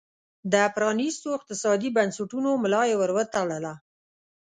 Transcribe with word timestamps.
د 0.53 0.53
پرانیستو 0.75 1.27
اقتصادي 1.37 1.89
بنسټونو 1.97 2.49
ملا 2.63 2.81
یې 2.89 2.95
ور 3.01 3.11
وتړله. 3.17 3.73